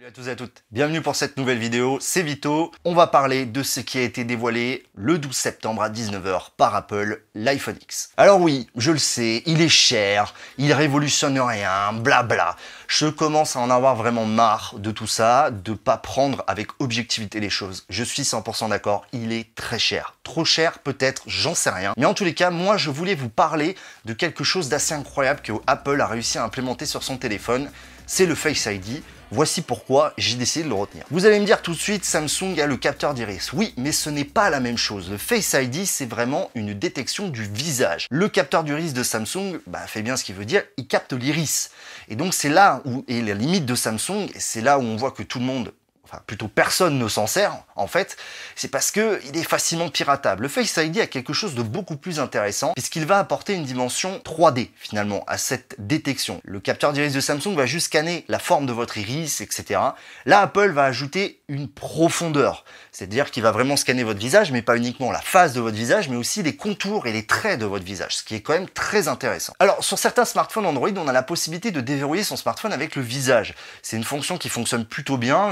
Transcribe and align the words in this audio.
Salut 0.00 0.08
à 0.08 0.12
tous 0.14 0.28
et 0.28 0.30
à 0.30 0.36
toutes, 0.36 0.64
bienvenue 0.70 1.02
pour 1.02 1.14
cette 1.14 1.36
nouvelle 1.36 1.58
vidéo, 1.58 1.98
c'est 2.00 2.22
Vito. 2.22 2.72
On 2.86 2.94
va 2.94 3.06
parler 3.06 3.44
de 3.44 3.62
ce 3.62 3.80
qui 3.80 3.98
a 3.98 4.02
été 4.02 4.24
dévoilé 4.24 4.86
le 4.94 5.18
12 5.18 5.36
septembre 5.36 5.82
à 5.82 5.90
19h 5.90 6.52
par 6.56 6.74
Apple, 6.74 7.22
l'iPhone 7.34 7.76
X. 7.82 8.10
Alors 8.16 8.40
oui, 8.40 8.66
je 8.76 8.92
le 8.92 8.98
sais, 8.98 9.42
il 9.44 9.60
est 9.60 9.68
cher, 9.68 10.32
il 10.56 10.72
révolutionne 10.72 11.38
rien, 11.38 11.92
blabla. 11.92 12.56
Je 12.90 13.06
commence 13.06 13.54
à 13.54 13.60
en 13.60 13.70
avoir 13.70 13.94
vraiment 13.94 14.26
marre 14.26 14.74
de 14.76 14.90
tout 14.90 15.06
ça, 15.06 15.52
de 15.52 15.74
pas 15.74 15.96
prendre 15.96 16.42
avec 16.48 16.70
objectivité 16.80 17.38
les 17.38 17.48
choses. 17.48 17.84
Je 17.88 18.02
suis 18.02 18.24
100% 18.24 18.70
d'accord, 18.70 19.06
il 19.12 19.30
est 19.30 19.54
très 19.54 19.78
cher. 19.78 20.16
Trop 20.24 20.44
cher 20.44 20.80
peut-être, 20.80 21.22
j'en 21.28 21.54
sais 21.54 21.70
rien. 21.70 21.92
Mais 21.96 22.04
en 22.04 22.14
tous 22.14 22.24
les 22.24 22.34
cas, 22.34 22.50
moi 22.50 22.76
je 22.78 22.90
voulais 22.90 23.14
vous 23.14 23.28
parler 23.28 23.76
de 24.06 24.12
quelque 24.12 24.42
chose 24.42 24.68
d'assez 24.68 24.92
incroyable 24.92 25.40
que 25.40 25.52
Apple 25.68 26.00
a 26.00 26.08
réussi 26.08 26.38
à 26.38 26.42
implémenter 26.42 26.84
sur 26.84 27.04
son 27.04 27.16
téléphone, 27.16 27.70
c'est 28.08 28.26
le 28.26 28.34
Face 28.34 28.66
ID. 28.66 29.04
Voici 29.32 29.62
pourquoi 29.62 30.12
j'ai 30.18 30.34
décidé 30.34 30.64
de 30.64 30.68
le 30.70 30.74
retenir. 30.74 31.04
Vous 31.12 31.24
allez 31.24 31.38
me 31.38 31.44
dire 31.44 31.62
tout 31.62 31.70
de 31.70 31.78
suite, 31.78 32.04
Samsung 32.04 32.58
a 32.60 32.66
le 32.66 32.76
capteur 32.76 33.14
d'iris. 33.14 33.52
Oui, 33.52 33.72
mais 33.76 33.92
ce 33.92 34.10
n'est 34.10 34.24
pas 34.24 34.50
la 34.50 34.58
même 34.58 34.76
chose. 34.76 35.08
Le 35.08 35.18
Face 35.18 35.52
ID, 35.52 35.86
c'est 35.86 36.06
vraiment 36.06 36.50
une 36.56 36.74
détection 36.74 37.28
du 37.28 37.44
visage. 37.44 38.08
Le 38.10 38.28
capteur 38.28 38.64
d'iris 38.64 38.92
de 38.92 39.04
Samsung 39.04 39.60
bah, 39.68 39.86
fait 39.86 40.02
bien 40.02 40.16
ce 40.16 40.24
qu'il 40.24 40.34
veut 40.34 40.44
dire, 40.44 40.64
il 40.76 40.88
capte 40.88 41.12
l'iris. 41.12 41.70
Et 42.08 42.16
donc 42.16 42.34
c'est 42.34 42.48
là 42.48 42.79
où 42.84 43.04
est 43.08 43.22
la 43.22 43.34
limite 43.34 43.66
de 43.66 43.74
Samsung, 43.74 44.28
c'est 44.36 44.60
là 44.60 44.78
où 44.78 44.82
on 44.82 44.96
voit 44.96 45.10
que 45.10 45.22
tout 45.22 45.38
le 45.38 45.44
monde 45.44 45.72
enfin 46.10 46.22
plutôt 46.26 46.48
personne 46.48 46.98
ne 46.98 47.08
s'en 47.08 47.26
sert 47.26 47.62
en 47.76 47.86
fait, 47.86 48.16
c'est 48.56 48.68
parce 48.68 48.90
que 48.90 49.20
il 49.26 49.36
est 49.36 49.42
facilement 49.42 49.88
piratable. 49.88 50.42
Le 50.42 50.48
Face 50.48 50.76
ID 50.76 50.98
a 50.98 51.06
quelque 51.06 51.32
chose 51.32 51.54
de 51.54 51.62
beaucoup 51.62 51.96
plus 51.96 52.20
intéressant 52.20 52.72
puisqu'il 52.74 53.06
va 53.06 53.18
apporter 53.18 53.54
une 53.54 53.64
dimension 53.64 54.20
3D 54.24 54.70
finalement 54.76 55.24
à 55.26 55.38
cette 55.38 55.76
détection. 55.78 56.40
Le 56.44 56.60
capteur 56.60 56.92
d'iris 56.92 57.14
de 57.14 57.20
Samsung 57.20 57.54
va 57.54 57.66
juste 57.66 57.86
scanner 57.86 58.24
la 58.28 58.38
forme 58.38 58.66
de 58.66 58.72
votre 58.72 58.98
iris, 58.98 59.40
etc. 59.40 59.80
Là, 60.26 60.40
Apple 60.40 60.70
va 60.70 60.84
ajouter 60.84 61.40
une 61.48 61.68
profondeur, 61.68 62.64
c'est-à-dire 62.92 63.30
qu'il 63.30 63.42
va 63.42 63.50
vraiment 63.50 63.76
scanner 63.76 64.04
votre 64.04 64.20
visage, 64.20 64.52
mais 64.52 64.62
pas 64.62 64.76
uniquement 64.76 65.10
la 65.10 65.20
face 65.20 65.54
de 65.54 65.60
votre 65.60 65.76
visage, 65.76 66.08
mais 66.08 66.16
aussi 66.16 66.42
les 66.42 66.56
contours 66.56 67.06
et 67.06 67.12
les 67.12 67.26
traits 67.26 67.58
de 67.58 67.64
votre 67.64 67.84
visage, 67.84 68.16
ce 68.16 68.24
qui 68.24 68.34
est 68.34 68.42
quand 68.42 68.52
même 68.52 68.68
très 68.68 69.08
intéressant. 69.08 69.54
Alors 69.58 69.82
sur 69.82 69.98
certains 69.98 70.24
smartphones 70.24 70.66
Android, 70.66 70.90
on 70.96 71.08
a 71.08 71.12
la 71.12 71.22
possibilité 71.22 71.70
de 71.70 71.80
déverrouiller 71.80 72.24
son 72.24 72.36
smartphone 72.36 72.72
avec 72.72 72.94
le 72.94 73.02
visage. 73.02 73.54
C'est 73.82 73.96
une 73.96 74.04
fonction 74.04 74.38
qui 74.38 74.48
fonctionne 74.48 74.84
plutôt 74.84 75.16
bien. 75.16 75.50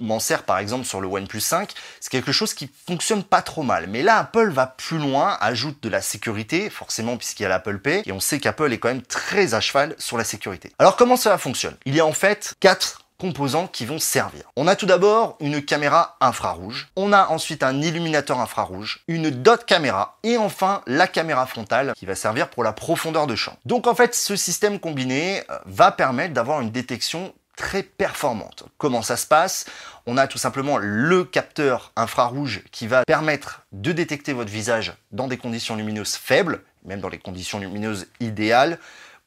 M'en 0.00 0.18
sers 0.18 0.42
par 0.42 0.58
exemple 0.58 0.84
sur 0.84 1.00
le 1.00 1.08
OnePlus 1.08 1.40
5, 1.40 1.72
c'est 2.00 2.10
quelque 2.10 2.32
chose 2.32 2.54
qui 2.54 2.70
fonctionne 2.86 3.22
pas 3.22 3.42
trop 3.42 3.62
mal. 3.62 3.86
Mais 3.88 4.02
là, 4.02 4.18
Apple 4.18 4.50
va 4.50 4.66
plus 4.66 4.98
loin, 4.98 5.36
ajoute 5.40 5.82
de 5.82 5.88
la 5.88 6.00
sécurité, 6.00 6.70
forcément 6.70 7.16
puisqu'il 7.16 7.44
y 7.44 7.46
a 7.46 7.48
l'Apple 7.48 7.78
Pay, 7.78 8.02
et 8.06 8.12
on 8.12 8.20
sait 8.20 8.40
qu'Apple 8.40 8.72
est 8.72 8.78
quand 8.78 8.88
même 8.88 9.02
très 9.02 9.54
à 9.54 9.60
cheval 9.60 9.94
sur 9.98 10.18
la 10.18 10.24
sécurité. 10.24 10.72
Alors 10.78 10.96
comment 10.96 11.16
ça 11.16 11.36
fonctionne? 11.38 11.76
Il 11.84 11.94
y 11.94 12.00
a 12.00 12.06
en 12.06 12.12
fait 12.12 12.54
quatre 12.60 13.00
composants 13.20 13.68
qui 13.68 13.84
vont 13.84 13.98
servir. 13.98 14.50
On 14.56 14.66
a 14.66 14.74
tout 14.74 14.86
d'abord 14.86 15.36
une 15.40 15.62
caméra 15.62 16.16
infrarouge, 16.20 16.88
on 16.96 17.12
a 17.12 17.28
ensuite 17.28 17.62
un 17.62 17.80
illuminateur 17.80 18.40
infrarouge, 18.40 19.00
une 19.06 19.30
dot 19.30 19.64
caméra 19.64 20.18
et 20.22 20.38
enfin 20.38 20.80
la 20.86 21.06
caméra 21.06 21.46
frontale 21.46 21.92
qui 21.94 22.06
va 22.06 22.14
servir 22.14 22.48
pour 22.48 22.64
la 22.64 22.72
profondeur 22.72 23.26
de 23.26 23.36
champ. 23.36 23.56
Donc 23.66 23.86
en 23.86 23.94
fait 23.94 24.14
ce 24.14 24.36
système 24.36 24.80
combiné 24.80 25.42
euh, 25.50 25.58
va 25.66 25.92
permettre 25.92 26.32
d'avoir 26.32 26.62
une 26.62 26.70
détection 26.70 27.34
très 27.60 27.82
performante. 27.82 28.64
Comment 28.78 29.02
ça 29.02 29.18
se 29.18 29.26
passe? 29.26 29.66
On 30.06 30.16
a 30.16 30.26
tout 30.26 30.38
simplement 30.38 30.78
le 30.78 31.24
capteur 31.24 31.92
infrarouge 31.94 32.62
qui 32.72 32.86
va 32.86 33.04
permettre 33.04 33.66
de 33.72 33.92
détecter 33.92 34.32
votre 34.32 34.50
visage 34.50 34.94
dans 35.12 35.28
des 35.28 35.36
conditions 35.36 35.76
lumineuses 35.76 36.14
faibles, 36.14 36.62
même 36.86 37.00
dans 37.00 37.10
les 37.10 37.18
conditions 37.18 37.58
lumineuses 37.58 38.06
idéales, 38.18 38.78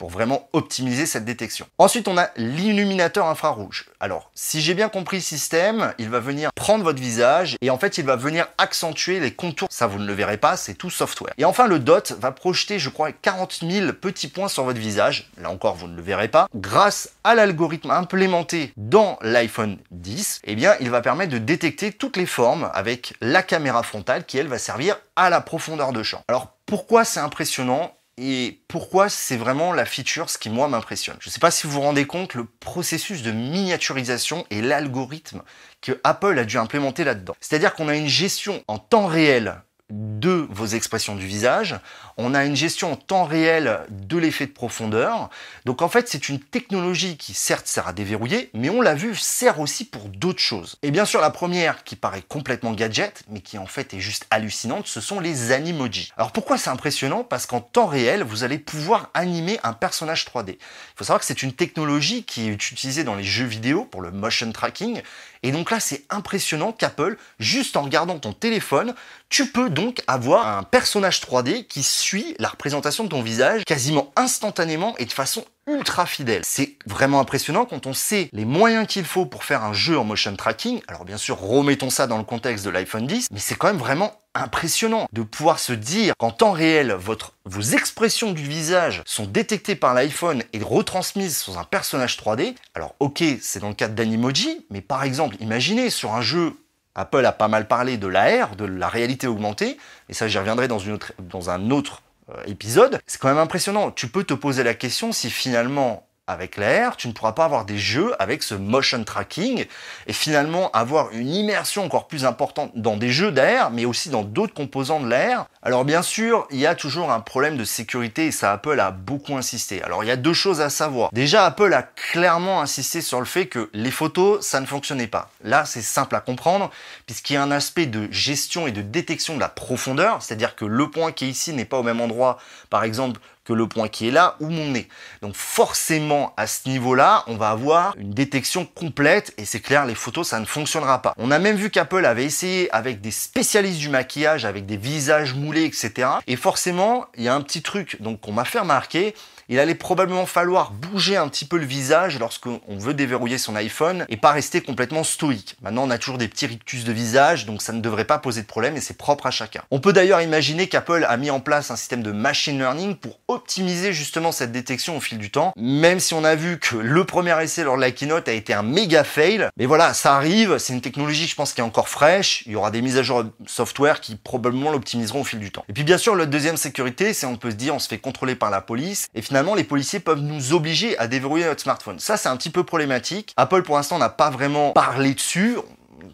pour 0.04 0.10
vraiment 0.10 0.50
optimiser 0.52 1.06
cette 1.06 1.24
détection. 1.24 1.66
Ensuite, 1.78 2.10
on 2.10 2.18
a 2.18 2.28
l'illuminateur 2.36 3.26
infrarouge. 3.26 3.86
Alors, 4.02 4.32
si 4.36 4.60
j'ai 4.60 4.74
bien 4.74 4.90
compris 4.90 5.16
le 5.16 5.24
système, 5.24 5.94
il 5.98 6.10
va 6.10 6.20
venir 6.20 6.52
prendre 6.52 6.84
votre 6.84 7.00
visage 7.00 7.56
et 7.62 7.70
en 7.70 7.78
fait, 7.78 7.98
il 7.98 8.04
va 8.04 8.18
venir 8.18 8.48
accentuer 8.58 9.22
les 9.22 9.32
contours. 9.32 9.70
Ça, 9.72 9.88
vous 9.88 10.00
ne 10.00 10.06
le 10.06 10.12
verrez 10.12 10.36
pas, 10.36 10.58
c'est 10.58 10.74
tout 10.74 10.90
software. 10.90 11.34
Et 11.38 11.46
enfin, 11.46 11.68
le 11.68 11.80
dot 11.80 12.12
va 12.20 12.34
projeter, 12.34 12.80
je 12.80 12.90
crois, 12.90 13.14
40 13.14 13.60
000 13.66 13.94
petits 13.94 14.28
points 14.28 14.50
sur 14.50 14.66
votre 14.66 14.78
visage. 14.78 15.32
Là 15.42 15.50
encore, 15.50 15.76
vous 15.76 15.88
ne 15.88 15.96
le 15.96 16.02
verrez 16.02 16.28
pas. 16.28 16.50
Grâce 16.54 17.12
à 17.24 17.34
l'algorithme 17.34 17.92
implémenté 17.92 18.74
dans 18.76 19.18
l'iPhone 19.22 19.78
10, 19.92 20.42
eh 20.44 20.56
bien, 20.56 20.76
il 20.82 20.90
va 20.90 21.00
permettre 21.00 21.32
de 21.32 21.38
détecter 21.38 21.94
toutes 21.94 22.18
les 22.18 22.26
formes 22.26 22.70
avec 22.74 23.14
la 23.22 23.42
caméra 23.42 23.84
frontale 23.84 24.26
qui, 24.26 24.38
elle, 24.38 24.50
va 24.50 24.58
servir 24.58 24.98
à 25.16 25.30
la 25.30 25.40
profondeur 25.40 25.94
de 25.94 26.04
champ. 26.04 26.24
Alors, 26.28 26.58
pourquoi 26.66 27.06
c'est 27.06 27.22
impressionnant? 27.22 27.94
Et 28.18 28.62
pourquoi 28.68 29.10
c'est 29.10 29.38
vraiment 29.38 29.74
la 29.74 29.86
feature 29.86 30.30
ce 30.30 30.38
qui 30.38 30.50
moi 30.50 30.68
m'impressionne? 30.68 31.18
Je 31.20 31.30
ne 31.30 31.32
sais 31.32 31.40
pas 31.40 31.52
si 31.52 31.66
vous 31.66 31.74
vous 31.74 31.82
rendez 31.82 32.06
compte 32.06 32.36
le 32.36 32.46
processus 32.46 33.24
de 33.24 33.32
miniaturisation 33.32 34.46
et 34.50 34.62
l'algorithme 34.62 35.42
que 35.82 36.00
Apple 36.04 36.38
a 36.38 36.46
dû 36.46 36.58
implémenter 36.58 37.04
là-dedans. 37.04 37.36
C'est-à-dire 37.40 37.74
qu'on 37.74 37.88
a 37.88 37.96
une 37.96 38.08
gestion 38.08 38.64
en 38.68 38.78
temps 38.78 39.08
réel 39.08 39.64
de 39.94 40.48
vos 40.50 40.66
expressions 40.66 41.16
du 41.16 41.28
visage. 41.28 41.76
On 42.18 42.34
a 42.34 42.46
une 42.46 42.56
gestion 42.56 42.94
en 42.94 42.96
temps 42.96 43.24
réel 43.24 43.82
de 43.90 44.18
l'effet 44.18 44.48
de 44.48 44.52
profondeur. 44.52 45.30
Donc 45.66 45.82
en 45.82 45.90
fait, 45.90 46.10
c'est 46.10 46.30
une 46.30 46.40
technologie 46.40 47.18
qui 47.18 47.34
certes 47.34 47.68
sert 47.68 47.88
à 47.88 47.94
déverrouiller, 47.94 48.50
mais 48.54 48.70
on 48.70 48.82
l'a 48.82 48.96
vu, 48.96 49.16
sert 49.16 49.60
aussi 49.60 49.86
pour 49.86 50.10
d'autres 50.10 50.40
choses. 50.40 50.78
Et 50.82 50.92
bien 50.92 51.06
sûr, 51.06 51.22
la 51.22 51.30
première 51.30 51.84
qui 51.84 51.96
paraît 51.96 52.22
complètement 52.22 52.72
gadget, 52.72 53.24
mais 53.30 53.42
qui 53.42 53.58
en 53.58 53.66
fait 53.66 53.94
est 53.94 54.00
juste 54.00 54.26
hallucinante, 54.30 54.88
ce 54.88 55.02
sont 55.02 55.20
les 55.20 55.52
animojis. 55.52 56.12
Alors 56.18 56.32
pourquoi 56.32 56.58
c'est 56.58 56.70
impressionnant? 56.70 57.24
Parce 57.24 57.46
qu'en 57.46 57.62
temps 57.62 57.88
réel, 57.88 58.24
vous 58.24 58.44
allez 58.44 58.58
pouvoir 58.58 59.10
animer 59.14 59.60
un 59.64 59.74
personnage 59.74 60.26
3D. 60.26 60.50
Il 60.50 60.58
faut 60.96 61.04
savoir 61.04 61.20
que 61.20 61.26
c'est 61.26 61.44
une 61.44 61.54
technologie 61.54 62.24
qui 62.24 62.48
est 62.48 62.52
utilisée 62.52 63.04
dans 63.04 63.16
les 63.16 63.24
jeux 63.24 63.46
vidéo 63.46 63.86
pour 63.86 64.02
le 64.02 64.12
motion 64.12 64.52
tracking. 64.52 65.02
Et 65.44 65.52
donc 65.52 65.72
là, 65.72 65.80
c'est 65.80 66.04
impressionnant 66.10 66.72
qu'Apple, 66.72 67.18
juste 67.38 67.76
en 67.76 67.84
regardant 67.84 68.18
ton 68.18 68.32
téléphone, 68.32 68.96
tu 69.34 69.48
peux 69.48 69.72
donc 69.72 70.04
avoir 70.06 70.48
un 70.48 70.62
personnage 70.62 71.20
3D 71.20 71.66
qui 71.66 71.82
suit 71.82 72.36
la 72.38 72.50
représentation 72.50 73.04
de 73.04 73.10
ton 73.10 73.24
visage 73.24 73.64
quasiment 73.66 74.12
instantanément 74.16 74.96
et 75.00 75.06
de 75.06 75.12
façon 75.12 75.44
ultra 75.66 76.06
fidèle. 76.06 76.44
C'est 76.46 76.78
vraiment 76.86 77.20
impressionnant 77.20 77.66
quand 77.66 77.88
on 77.88 77.94
sait 77.94 78.30
les 78.32 78.46
moyens 78.46 78.86
qu'il 78.86 79.06
faut 79.06 79.26
pour 79.26 79.44
faire 79.44 79.64
un 79.64 79.74
jeu 79.74 79.98
en 79.98 80.04
motion 80.04 80.36
tracking. 80.36 80.82
Alors 80.88 81.04
bien 81.04 81.18
sûr, 81.18 81.40
remettons 81.40 81.90
ça 81.90 82.06
dans 82.06 82.20
le 82.20 82.24
contexte 82.24 82.64
de 82.64 82.70
l'iPhone 82.70 83.08
10, 83.08 83.30
mais 83.32 83.40
c'est 83.40 83.56
quand 83.56 83.68
même 83.68 83.78
vraiment 83.78 84.12
impressionnant 84.36 85.08
de 85.12 85.24
pouvoir 85.24 85.58
se 85.58 85.74
dire 85.74 86.14
qu'en 86.20 86.32
temps 86.32 86.52
réel, 86.52 86.92
votre, 86.92 87.34
vos 87.46 87.62
expressions 87.62 88.34
du 88.34 88.44
visage 88.44 89.02
sont 89.06 89.26
détectées 89.26 89.76
par 89.76 89.96
l'iPhone 89.96 90.44
et 90.54 90.60
retransmises 90.60 91.38
sur 91.38 91.58
un 91.58 91.64
personnage 91.64 92.18
3D. 92.18 92.54
Alors 92.76 92.94
ok, 93.00 93.24
c'est 93.42 93.60
dans 93.60 93.70
le 93.70 93.76
cadre 93.76 93.96
d'Animoji, 93.96 94.66
mais 94.70 94.82
par 94.82 95.04
exemple, 95.04 95.38
imaginez 95.40 95.90
sur 95.90 96.14
un 96.14 96.22
jeu 96.22 96.56
Apple 96.96 97.26
a 97.26 97.32
pas 97.32 97.48
mal 97.48 97.68
parlé 97.68 97.98
de 97.98 98.08
l'AR, 98.08 98.56
de 98.56 98.66
la 98.66 98.88
réalité 98.88 99.28
augmentée, 99.28 99.78
et 100.10 100.14
ça 100.14 100.28
j'y 100.28 100.38
reviendrai 100.38 100.68
dans, 100.68 100.80
une 100.80 100.94
autre, 100.94 101.14
dans 101.20 101.50
un 101.50 101.72
autre 101.72 102.02
euh, 102.30 102.44
épisode, 102.46 103.00
c'est 103.06 103.20
quand 103.20 103.28
même 103.28 103.38
impressionnant. 103.38 103.92
Tu 103.92 104.08
peux 104.08 104.24
te 104.24 104.34
poser 104.34 104.64
la 104.64 104.74
question 104.74 105.12
si 105.12 105.30
finalement 105.30 106.08
avec 106.26 106.56
l'AR, 106.56 106.96
tu 106.96 107.10
ne 107.10 107.14
pourras 107.14 107.34
pas 107.34 107.44
avoir 107.44 107.66
des 107.66 107.78
jeux 107.78 108.16
avec 108.18 108.44
ce 108.44 108.56
motion 108.56 109.04
tracking 109.04 109.66
et 110.08 110.14
finalement 110.14 110.72
avoir 110.72 111.12
une 111.12 111.28
immersion 111.28 111.84
encore 111.84 112.08
plus 112.08 112.24
importante 112.24 112.72
dans 112.76 112.96
des 112.96 113.12
jeux 113.12 113.32
d'AR, 113.34 113.72
mais 113.72 113.84
aussi 113.84 114.10
dans 114.10 114.24
d'autres 114.24 114.54
composants 114.54 115.02
de 115.02 115.10
l'AR. 115.10 115.48
Alors 115.62 115.84
bien 115.84 116.02
sûr, 116.02 116.48
il 116.50 116.60
y 116.60 116.66
a 116.66 116.76
toujours 116.76 117.12
un 117.12 117.20
problème 117.20 117.58
de 117.58 117.66
sécurité 117.66 118.28
et 118.28 118.32
ça 118.32 118.54
Apple 118.54 118.80
a 118.80 118.92
beaucoup 118.92 119.36
insisté. 119.36 119.84
Alors 119.84 120.06
il 120.06 120.08
y 120.08 120.12
a 120.12 120.16
deux 120.16 120.34
choses 120.34 120.62
à 120.62 120.70
savoir. 120.70 121.10
Déjà, 121.12 121.46
Apple 121.46 121.74
a 121.74 121.84
clairement 121.84 122.62
insisté 122.62 123.02
sur 123.02 123.20
le 123.20 123.26
fait 123.26 123.48
que 123.48 123.70
les 123.74 123.92
photos, 123.92 124.46
ça 124.46 124.62
ne 124.62 124.66
fonctionnait 124.66 125.08
pas. 125.08 125.30
Là, 125.44 125.66
c'est 125.66 125.82
simple 125.82 126.16
à 126.16 126.22
comprendre 126.22 126.72
puisqu'il 127.06 127.34
y 127.34 127.38
a 127.38 127.44
un 127.44 127.52
aspect 127.52 127.86
de 127.86 128.08
gestion 128.12 128.66
et 128.66 128.72
de 128.72 128.82
détection 128.82 129.36
de 129.36 129.42
la 129.42 129.50
profondeur, 129.50 130.22
c'est-à-dire 130.22 130.56
que 130.56 130.64
le 130.64 130.90
point 130.90 131.12
qui 131.12 131.26
est 131.26 131.30
ici 131.30 131.52
n'est 131.52 131.66
pas 131.66 131.80
au 131.80 131.84
même 131.84 132.00
endroit, 132.00 132.40
par 132.70 132.86
exemple, 132.86 133.20
que 133.46 133.54
le 133.54 133.68
point 133.68 133.88
qui 133.88 134.08
est 134.08 134.12
là 134.12 134.36
où 134.40 134.50
mon 134.50 134.72
nez. 134.72 134.88
Donc 135.22 135.36
forcément, 135.36 136.34
à 136.38 136.48
ce 136.48 136.70
niveau-là, 136.70 137.24
on 137.28 137.36
va 137.36 137.50
avoir 137.50 137.96
une 137.98 138.14
détection 138.14 138.66
complète 138.66 139.34
et 139.38 139.46
c'est 139.46 139.60
clair, 139.60 139.86
les 139.86 139.96
photos, 139.96 140.28
ça 140.30 140.40
ne 140.40 140.46
fonctionnera 140.46 141.02
pas. 141.02 141.14
On 141.18 141.32
a 141.32 141.40
même 141.40 141.56
vu 141.56 141.70
qu'Apple 141.70 142.06
avait 142.06 142.26
essayé 142.26 142.72
avec 142.72 143.02
des 143.02 143.12
spécialistes 143.12 143.80
du 143.80 143.90
maquillage, 143.90 144.46
avec 144.46 144.66
des 144.66 144.78
visages 144.78 145.34
moulés, 145.34 145.66
etc. 145.66 146.10
Et 146.28 146.36
forcément, 146.36 147.06
il 147.16 147.24
y 147.24 147.28
a 147.28 147.36
un 147.36 147.42
petit 147.42 147.62
truc 147.62 148.02
donc 148.02 148.22
qu'on 148.22 148.32
m'a 148.34 148.46
fait 148.46 148.60
remarquer, 148.60 149.14
il 149.50 149.60
allait 149.60 149.76
probablement 149.76 150.26
falloir 150.26 150.72
bouger 150.72 151.18
un 151.18 151.28
petit 151.28 151.46
peu 151.46 151.58
le 151.58 151.66
visage 151.66 152.20
lorsqu'on 152.20 152.62
veut 152.78 152.94
déverrouiller 152.94 153.38
son 153.38 153.56
iPhone 153.56 154.06
et 154.10 154.18
pas 154.18 154.32
rester 154.32 154.62
complètement 154.62 155.04
stoïque. 155.04 155.56
Maintenant, 155.62 155.84
on 155.84 155.90
a 155.90 155.98
toujours 155.98 156.18
des 156.18 156.28
petits 156.28 156.46
rictus 156.46 156.84
de 156.84 156.92
visage, 156.92 157.46
donc 157.46 157.62
ça 157.62 157.74
ne 157.74 157.82
devrait 157.82 158.06
pas 158.06 158.18
poser 158.18 158.42
de 158.42 158.48
problème 158.48 158.78
et 158.78 158.82
c'est 158.82 158.98
propre 158.98 159.26
à 159.26 159.32
chacun. 159.32 159.62
On 159.72 159.80
peut 159.80 159.94
d'ailleurs 159.94 160.22
imaginer 160.22 160.68
qu'Apple 160.68 161.06
a 161.08 161.18
mis 161.18 161.30
en 161.30 161.40
place 161.40 161.72
un 161.72 161.76
système 161.76 162.04
de 162.04 162.12
machine 162.12 162.58
learning 162.58 162.96
pour 162.96 163.20
optimiser 163.28 163.94
justement 163.94 164.32
cette 164.32 164.52
détection 164.52 164.98
au 164.98 165.00
fil 165.00 165.18
du 165.18 165.32
temps, 165.32 165.54
même 165.58 166.00
si 166.00 166.14
on 166.14 166.24
a 166.24 166.36
vu 166.36 166.60
que 166.60 166.76
le 166.76 167.04
premier 167.04 167.42
essai 167.44 167.64
lors 167.64 167.76
de 167.76 167.82
la 167.82 167.92
keynote 167.92 168.28
a 168.28 168.34
été 168.34 168.54
un 168.54 168.64
méga 168.64 169.04
fail. 169.04 169.50
Mais 169.58 169.66
voilà, 169.66 169.94
ça 169.94 170.16
arrive, 170.16 170.58
c'est 170.58 170.74
une 170.74 170.82
technologie 170.82 171.28
je 171.28 171.36
pense 171.36 171.54
qui 171.54 171.62
est 171.62 171.64
encore 171.64 171.90
fraîche, 171.90 172.44
il 172.46 172.54
y 172.54 172.56
aura 172.56 172.72
des 172.72 172.82
mises 172.82 172.98
à 172.98 173.04
jour 173.04 173.24
software 173.46 174.02
qui 174.02 174.16
probablement 174.16 174.72
l'optimiseront 174.72 175.22
au 175.22 175.24
fil 175.24 175.40
du 175.40 175.52
temps. 175.52 175.66
Et 175.70 175.74
puis 175.74 175.84
bien 175.84 175.98
sûr, 175.98 176.16
la 176.16 176.26
deuxième 176.26 176.58
sécurité, 176.58 177.14
c'est 177.14 177.26
on 177.26 177.36
peut 177.36 177.52
se 177.52 177.56
dire 177.56 177.76
on 177.76 177.80
se 177.80 177.88
fait 177.88 177.98
contrôler 177.98 178.36
par 178.36 178.50
la 178.50 178.62
police 178.62 179.08
et 179.16 179.22
finalement 179.22 179.33
finalement 179.34 179.56
les 179.56 179.64
policiers 179.64 180.00
peuvent 180.00 180.22
nous 180.22 180.54
obliger 180.54 180.96
à 181.00 181.08
déverrouiller 181.08 181.46
notre 181.46 181.62
smartphone. 181.62 181.98
Ça 181.98 182.18
c'est 182.18 182.30
un 182.30 182.38
petit 182.38 182.52
peu 182.52 182.64
problématique. 182.64 183.34
Apple 183.36 183.64
pour 183.64 183.78
l'instant 183.78 183.98
n'a 183.98 184.10
pas 184.10 184.30
vraiment 184.30 184.74
parlé 184.74 185.16
dessus 185.16 185.58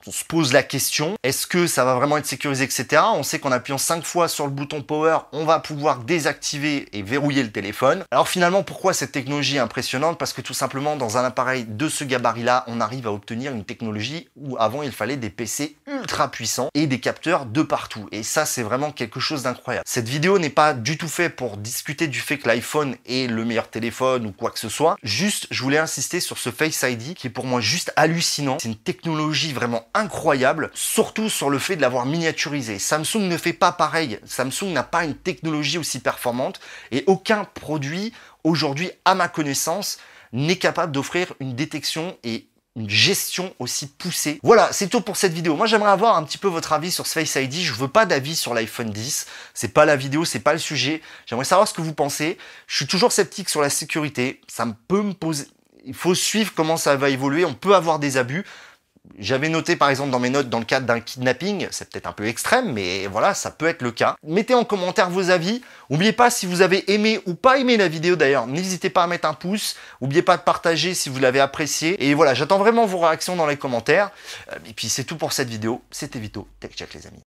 on 0.06 0.12
se 0.12 0.24
pose 0.24 0.54
la 0.54 0.64
question, 0.64 1.16
est-ce 1.24 1.48
que 1.48 1.68
ça 1.68 1.86
va 1.86 1.96
vraiment 1.96 2.18
être 2.18 2.26
sécurisé, 2.26 2.64
etc. 2.64 3.02
On 3.14 3.24
sait 3.24 3.40
qu'en 3.40 3.52
appuyant 3.52 3.78
5 3.78 4.04
fois 4.04 4.28
sur 4.28 4.46
le 4.46 4.52
bouton 4.52 4.82
Power, 4.82 5.20
on 5.32 5.46
va 5.46 5.60
pouvoir 5.60 6.00
désactiver 6.00 6.88
et 6.94 7.02
verrouiller 7.02 7.44
le 7.44 7.52
téléphone. 7.52 8.04
Alors 8.12 8.28
finalement, 8.28 8.64
pourquoi 8.64 8.94
cette 8.94 9.12
technologie 9.12 9.58
est 9.58 9.60
impressionnante? 9.60 10.18
Parce 10.18 10.34
que 10.34 10.42
tout 10.42 10.54
simplement, 10.54 10.96
dans 10.96 11.18
un 11.18 11.24
appareil 11.24 11.66
de 11.66 11.90
ce 11.90 12.04
gabarit-là, 12.04 12.64
on 12.68 12.82
arrive 12.82 13.08
à 13.08 13.12
obtenir 13.12 13.52
une 13.52 13.66
technologie 13.66 14.30
où 14.36 14.58
avant, 14.58 14.84
il 14.84 14.92
fallait 14.92 15.18
des 15.18 15.30
PC 15.30 15.76
ultra 15.88 16.30
puissants 16.30 16.70
et 16.74 16.88
des 16.88 17.00
capteurs 17.00 17.46
de 17.46 17.62
partout. 17.62 18.08
Et 18.12 18.24
ça, 18.24 18.46
c'est 18.46 18.64
vraiment 18.64 18.92
quelque 18.92 19.20
chose 19.20 19.44
d'incroyable. 19.44 19.84
Cette 19.88 20.10
vidéo 20.10 20.40
n'est 20.40 20.50
pas 20.50 20.74
du 20.74 20.98
tout 20.98 21.08
faite 21.08 21.36
pour 21.36 21.58
discuter 21.58 22.08
du 22.08 22.20
fait 22.20 22.38
que 22.38 22.48
l'iPhone 22.48 22.96
est 23.06 23.30
le 23.30 23.46
meilleur 23.46 23.70
téléphone 23.70 24.26
ou 24.26 24.32
quoi 24.32 24.52
que 24.52 24.60
ce 24.60 24.70
soit. 24.70 24.96
Juste, 25.04 25.48
je 25.52 25.64
voulais 25.64 25.78
insister 25.78 26.20
sur 26.20 26.38
ce 26.38 26.52
Face 26.52 26.84
ID 26.84 27.14
qui 27.14 27.28
est 27.28 27.32
pour 27.32 27.46
moi 27.46 27.62
juste 27.62 27.92
hallucinant. 27.96 28.58
C'est 28.62 28.70
une 28.70 28.76
technologie 28.76 29.54
vraiment 29.54 29.79
incroyable, 29.94 30.72
surtout 30.74 31.30
sur 31.30 31.50
le 31.50 31.60
fait 31.60 31.76
de 31.76 31.82
l'avoir 31.82 32.06
miniaturisé. 32.06 32.80
Samsung 32.80 33.28
ne 33.28 33.38
fait 33.38 33.54
pas 33.54 33.72
pareil. 33.72 34.20
Samsung 34.26 34.72
n'a 34.74 34.84
pas 34.84 35.06
une 35.06 35.16
technologie 35.16 35.78
aussi 35.78 36.00
performante 36.00 36.60
et 36.92 37.04
aucun 37.08 37.46
produit 37.46 38.14
aujourd'hui, 38.44 38.92
à 39.06 39.16
ma 39.16 39.28
connaissance, 39.28 39.98
n'est 40.32 40.58
capable 40.58 40.92
d'offrir 40.92 41.34
une 41.40 41.56
détection 41.56 42.18
et 42.24 42.48
une 42.76 42.90
gestion 42.90 43.54
aussi 43.60 43.88
poussée. 43.88 44.40
Voilà, 44.44 44.72
c'est 44.72 44.88
tout 44.88 45.02
pour 45.02 45.18
cette 45.18 45.34
vidéo. 45.34 45.56
Moi, 45.56 45.66
j'aimerais 45.66 45.92
avoir 45.92 46.16
un 46.16 46.24
petit 46.24 46.38
peu 46.38 46.48
votre 46.48 46.72
avis 46.72 46.92
sur 46.92 47.08
ce 47.08 47.14
Face 47.14 47.36
ID. 47.36 47.54
Je 47.54 47.74
veux 47.74 47.88
pas 47.88 48.06
d'avis 48.06 48.36
sur 48.36 48.54
l'iPhone 48.54 48.92
10. 48.92 49.26
C'est 49.54 49.74
pas 49.74 49.86
la 49.86 49.96
vidéo, 49.96 50.24
c'est 50.24 50.40
pas 50.40 50.54
le 50.54 50.60
sujet. 50.60 51.02
J'aimerais 51.26 51.46
savoir 51.46 51.68
ce 51.68 51.74
que 51.74 51.82
vous 51.82 51.94
pensez. 51.94 52.38
Je 52.68 52.76
suis 52.78 52.88
toujours 52.88 53.12
sceptique 53.12 53.50
sur 53.50 53.62
la 53.62 53.70
sécurité. 53.70 54.42
Ça 54.48 54.66
peut 54.88 55.02
me 55.02 55.14
poser... 55.14 55.46
Il 55.86 55.94
faut 55.94 56.14
suivre 56.14 56.54
comment 56.56 56.78
ça 56.78 56.96
va 56.96 57.10
évoluer. 57.10 57.44
On 57.46 57.54
peut 57.54 57.76
avoir 57.76 58.00
des 58.00 58.18
abus. 58.18 58.46
J'avais 59.18 59.50
noté 59.50 59.76
par 59.76 59.90
exemple 59.90 60.12
dans 60.12 60.20
mes 60.20 60.30
notes 60.30 60.50
dans 60.50 60.60
le 60.60 60.66
cadre 60.66 60.86
d'un 60.86 61.00
kidnapping, 61.00 61.68
c'est 61.72 61.90
peut-être 61.90 62.08
un 62.08 62.14
peu 62.14 62.28
extrême, 62.28 62.72
mais 62.74 63.08
voilà, 63.08 63.34
ça 63.34 63.52
peut 63.52 63.68
être 63.68 63.82
le 63.82 63.92
cas. 63.92 64.16
Mettez 64.24 64.54
en 64.54 64.64
commentaire 64.64 65.10
vos 65.10 65.30
avis. 65.30 65.62
N'oubliez 65.90 66.14
pas 66.14 66.30
si 66.30 66.46
vous 66.46 66.62
avez 66.62 66.92
aimé 66.92 67.20
ou 67.26 67.34
pas 67.34 67.58
aimé 67.58 67.78
la 67.78 67.88
vidéo 67.88 68.16
d'ailleurs, 68.16 68.48
n'hésitez 68.48 68.90
pas 68.90 69.04
à 69.04 69.08
mettre 69.08 69.28
un 69.28 69.34
pouce. 69.34 69.76
N'oubliez 70.02 70.22
pas 70.22 70.38
de 70.38 70.44
partager 70.44 70.94
si 70.94 71.10
vous 71.10 71.20
l'avez 71.20 71.40
apprécié. 71.40 72.04
Et 72.08 72.14
voilà, 72.14 72.34
j'attends 72.34 72.60
vraiment 72.60 72.86
vos 72.86 73.00
réactions 73.00 73.36
dans 73.36 73.48
les 73.48 73.58
commentaires. 73.58 74.12
Euh, 74.52 74.58
et 74.68 74.74
puis 74.74 74.90
c'est 74.90 75.04
tout 75.04 75.18
pour 75.18 75.34
cette 75.34 75.50
vidéo. 75.50 75.82
C'était 75.92 76.20
Vito, 76.20 76.48
Tech 76.60 76.72
Check 76.76 76.94
les 76.94 77.08
amis. 77.08 77.22